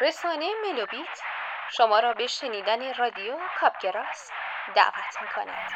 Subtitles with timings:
[0.00, 1.20] رسانه ملوبیت
[1.70, 4.30] شما را به شنیدن رادیو کاپگراس
[4.74, 5.70] دعوت می کند.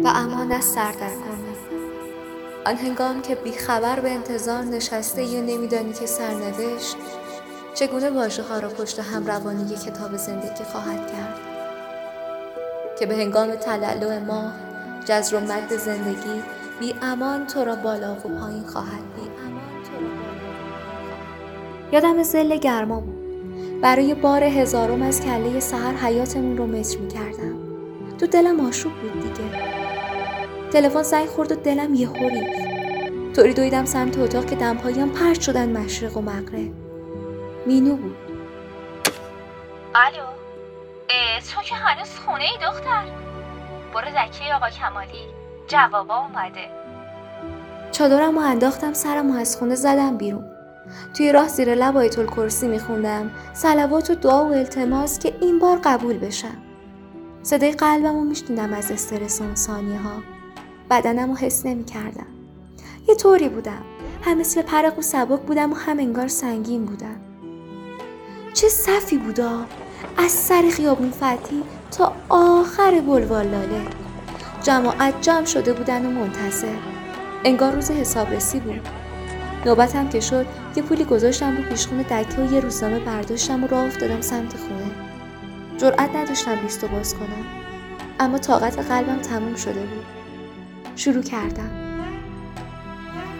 [0.00, 1.08] و امان از سر در
[2.66, 6.96] آن هنگام که بیخبر به انتظار نشسته یا نمیدانی که سرنوشت
[7.74, 11.40] چگونه واژه ها را پشت هم روانی کتاب زندگی خواهد کرد؟
[12.98, 14.52] که به هنگام تلالو ما
[15.04, 16.42] جزر و مد زندگی
[16.80, 19.34] بی امان تو را بالا و پایین خواهد بی
[21.92, 23.24] یادم زل گرما بود
[23.82, 27.54] برای بار هزارم از کله سهر حیاتمون رو متر می کردم
[28.18, 29.73] تو دلم آشوب بود دیگه.
[30.74, 32.46] تلفن زنگ خورد و دلم یه خوری
[33.36, 36.72] طوری دویدم سمت اتاق که دمپاییام پرت شدن مشرق و مغرب.
[37.66, 38.16] مینو بود.
[39.94, 40.26] الو؟
[41.54, 43.04] تو که هنوز خونه ای دختر.
[43.94, 45.26] برو دکه آقا کمالی.
[45.68, 46.68] جوابا اومده.
[47.92, 50.44] چادرم و انداختم سرم و از خونه زدم بیرون.
[51.16, 53.30] توی راه زیر لب آیت الکرسی میخوندم.
[53.52, 56.56] سلوات و دعا و التماس که این بار قبول بشم.
[57.42, 60.33] صدای قلبم رو میشنیدم از استرس اون ها
[60.90, 62.26] بدنم رو حس نمی کردم.
[63.08, 63.82] یه طوری بودم.
[64.22, 67.16] هم مثل پرق و سبک بودم و هم انگار سنگین بودم.
[68.54, 69.66] چه صفی بودا؟
[70.16, 73.82] از سر خیابون فتی تا آخر بلوار لاله.
[74.62, 76.76] جماعت جمع شده بودن و منتظر.
[77.44, 78.80] انگار روز حسابرسی بود.
[79.66, 80.46] نوبتم که شد
[80.76, 84.90] یه پولی گذاشتم رو پیشخون دکه و یه روزنامه برداشتم و راه افتادم سمت خونه.
[85.78, 87.44] جرأت نداشتم لیست باز کنم.
[88.20, 90.23] اما طاقت قلبم تموم شده بود.
[90.96, 91.70] شروع کردم.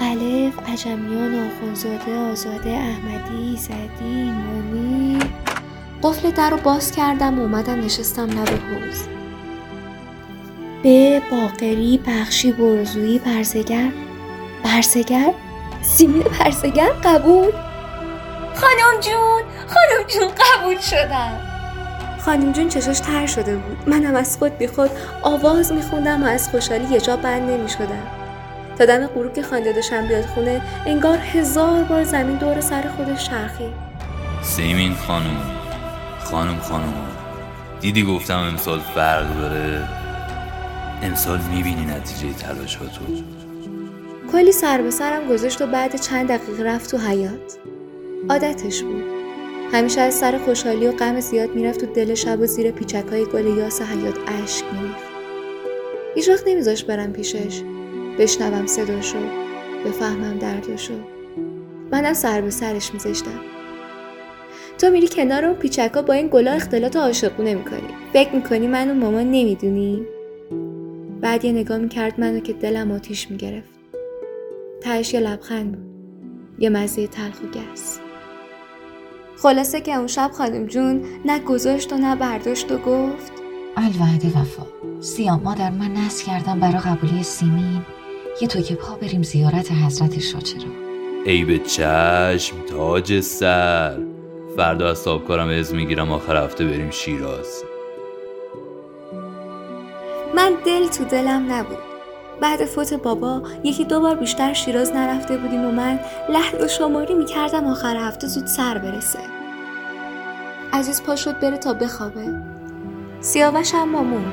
[0.00, 5.18] الف عجمیان آخونزاده آزاده احمدی زدی مانی
[6.02, 9.06] قفل در رو باز کردم و اومدم نشستم لب حوز
[10.82, 13.92] به باقری بخشی برزویی برزگر.
[14.64, 15.34] برزگر؟
[15.82, 17.52] سیمین برزگر قبول.
[18.54, 21.51] خانم جون خانم جون قبول شدم.
[22.24, 23.78] خانم جون چشاش تر شده بود.
[23.86, 24.90] منم از خود بی خود
[25.22, 28.02] آواز میخوندم و از خوشحالی یه جا بند نمی‌شدم.
[28.78, 33.28] تا دم غروب که خانده داشتم بیاد خونه انگار هزار بار زمین دور سر خودش
[33.28, 33.72] چرخید.
[34.42, 35.40] سیمین خانم.
[36.24, 36.94] خانم خانم.
[37.80, 39.88] دیدی گفتم امسال فرق داره؟
[41.02, 43.04] امسال می‌بینی نتیجه تلاشاتو؟
[44.32, 47.58] کلی سر به سرم گذاشت و بعد چند دقیقه رفت تو حیات
[48.30, 49.21] عادتش بود.
[49.72, 53.24] همیشه از سر خوشحالی و غم زیاد می‌رفت تو دل شب و زیر پیچک های
[53.24, 55.12] گل یاس حیات اشک میریخت.
[56.14, 57.62] هیچ وقت نمیذاش برم پیشش.
[58.18, 59.18] بشنوم صداشو
[59.86, 60.94] بفهمم دردشو
[61.92, 63.40] منم سر به سرش میذاشتم
[64.78, 68.94] تو میری کنار اون پیچکا با این گلا اختلاط عاشقونه می‌کنی فکر می‌کنی من و
[68.94, 70.06] مامان نمی‌دونی؟
[71.20, 73.70] بعد یه نگاه می‌کرد منو که دلم آتیش می‌گرفت.
[74.80, 75.92] تهش یه لبخند بود.
[76.58, 77.98] یه مزه تلخ و گس
[79.42, 83.32] خلاصه که اون شب خانم جون نه گذاشت و نه برداشت و گفت
[83.76, 84.62] الوعده وفا.
[85.00, 87.82] سیام مادر من نس کردم برا قبولی سیمین.
[88.40, 90.70] یه تو که پا بریم زیارت حضرت شاچرا.
[91.24, 93.98] ای به چشم تاج سر.
[94.56, 97.64] فردا از صاحبکارم از می‌گیرم آخر هفته بریم شیراز.
[100.34, 101.91] من دل تو دلم نبود.
[102.42, 107.66] بعد فوت بابا یکی دو بار بیشتر شیراز نرفته بودیم و من لحظه شماری می‌کردم
[107.66, 109.18] آخر هفته زود سر برسه.
[110.72, 112.42] عزیز پا شد بره تا بخوابه.
[113.20, 114.32] سیاوش هم موند.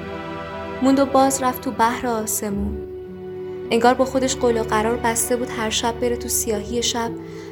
[0.81, 2.78] موند و باز رفت تو بحر آسمون.
[3.72, 7.12] انگار با خودش قول و قرار بسته بود هر شب بره تو سیاهی شب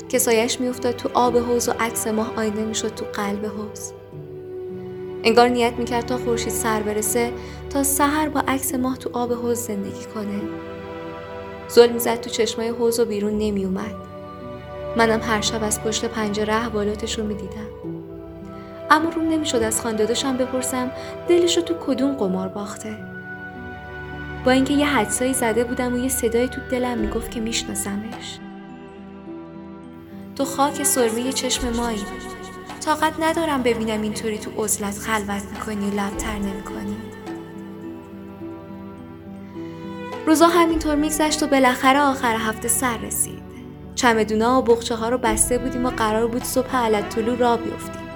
[0.10, 3.94] که سایش میافتاد تو آب حوز و عکس ماه آینه می‌شد تو قلب حوز
[5.28, 7.32] انگار نیت می‌کرد تا خورشید سر برسه
[7.70, 10.42] تا سحر با عکس ماه تو آب حوز زندگی کنه.
[11.68, 13.96] زل می‌زد تو چشمای حوز و بیرون نمیومد
[14.98, 17.68] منم هر شب از پشت پنجره احوالاتش رو می‌دیدم.
[18.90, 20.92] اما روم نمی‌شد از خانداداشم بپرسم
[21.30, 22.98] دلش رو تو کدوم قمار باخته؟
[24.46, 28.40] با اینکه یه حدسایی زده بودم و یه صدای تو دلم می‌گفت که میشناسمش.
[30.36, 32.00] تو خاک سرمه چشم مایی.
[32.88, 36.98] طاقت ندارم ببینم اینطوری تو عزلت خلوت می‌کنی و لبتر نمی‌کنی.
[40.28, 43.42] روزا همینطور میگذشت و بالاخره آخر هفته سر رسید.
[43.96, 48.08] چمدونا و بخچه ها رو بسته بودیم و قرار بود صبح علت طلو را بیفتیم.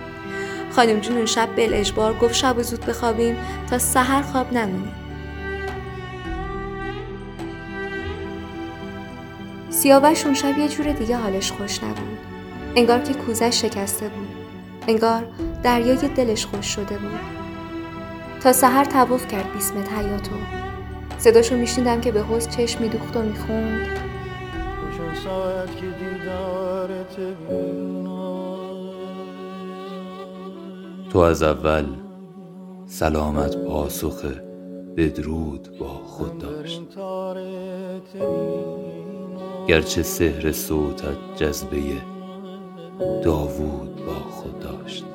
[0.71, 3.38] خانم جون اون شب بل اجبار گفت شب و زود بخوابیم
[3.69, 4.94] تا سحر خواب نمونیم
[9.69, 12.18] سیاوش اون شب یه جور دیگه حالش خوش نبود.
[12.75, 14.41] انگار که کوزش شکسته بود.
[14.88, 15.28] انگار
[15.63, 17.42] دریای دلش خوش شده بود.
[18.44, 20.36] تا سحر تواف کرد بیسمت حیاتو
[21.18, 23.88] صداشو میشنیدم که به حوز چشم میدوخت و می‌خوند.
[31.13, 31.86] تو از اول
[32.86, 34.25] سلامت پاسخ
[34.98, 36.81] بدرود با خود داشت.
[39.68, 41.78] گرچه سحر صوتت جذبه
[43.24, 45.06] داوود با خود داشت.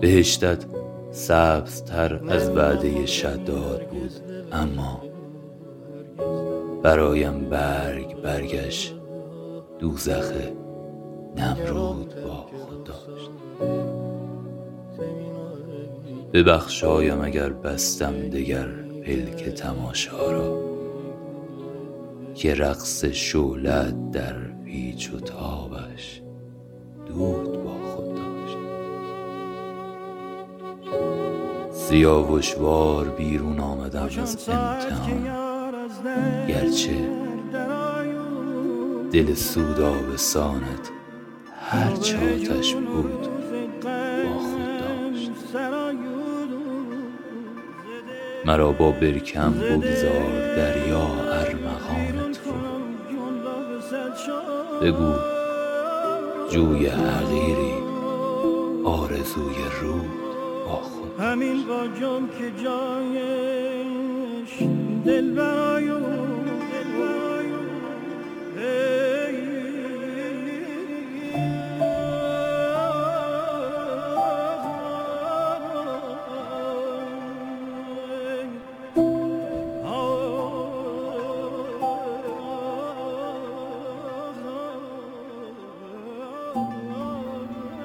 [0.00, 0.66] بهشتت
[1.10, 4.12] سبزتر از وعده شداد بود
[4.52, 5.02] اما
[6.82, 8.94] برایم برگ برگش
[9.78, 10.32] دوزخ
[11.36, 13.30] نمرود با خود داشت.
[16.32, 18.68] ببخشایم اگر بستم دگر
[19.06, 20.79] پلک تماشا را.
[22.40, 26.22] که رقص شولت در پیچ و تابش
[27.06, 28.56] دود با خود داشت.
[31.72, 35.24] سیاوشوار بیرون آمدم از امتحان.
[36.48, 37.10] گرچه
[39.12, 40.90] دل سودا به سانت
[41.60, 43.28] هر چاتش بود
[44.24, 45.30] با خود داشت.
[48.44, 52.19] مرا با برکم بگذار دریا ارمغان
[54.82, 55.14] بگو
[56.50, 57.74] جوی حقیری
[58.84, 60.10] آرزوی رود
[60.66, 60.82] با
[61.24, 64.52] همین با جام که جایش
[65.04, 65.34] دل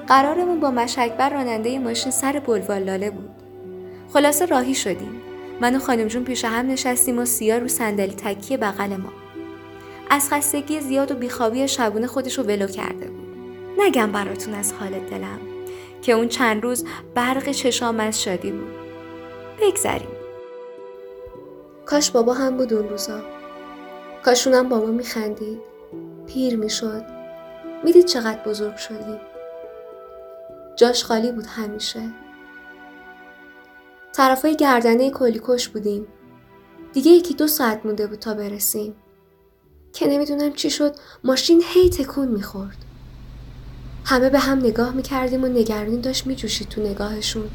[0.08, 3.30] قرارمون با مشکبر راننده ماشین سر بلوار لاله بود.
[4.12, 5.22] خلاصه راهی شدیم.
[5.60, 9.12] من و خانم جون پیش هم نشستیم و سیا رو صندلی تکیه بغل ما.
[10.10, 13.26] از خستگی زیاد و بیخوابی شبونه خودش رو ولو کرده بود.
[13.78, 15.38] نگم براتون از حال دلم
[16.02, 16.84] که اون چند روز
[17.14, 18.70] برق چشام از شادی بود.
[19.60, 20.08] بگذریم.
[21.86, 23.20] کاش بابا هم بود اون روزا.
[24.24, 25.58] کاش اونم بابا میخندید.
[26.26, 27.15] پیر می‌شد.
[27.86, 29.20] می‌دید چقدر بزرگ شدیم
[30.76, 32.00] جاش خالی بود همیشه.
[34.12, 36.06] طرفای گردنه کلیکش بودیم.
[36.92, 38.94] دیگه یکی دو ساعت مونده بود تا برسیم.
[39.92, 40.94] که نمی‌دونم چی شد
[41.24, 42.76] ماشین هی تکون می‌خورد.
[44.04, 47.50] همه به هم نگاه می‌کردیم و نگرانی داشت میجوشید تو نگاهشون.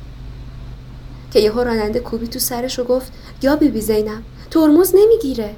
[1.34, 5.56] که یه راننده کوبی تو سرش و گفت یا بیبی زینب ترمز نمی‌گیره.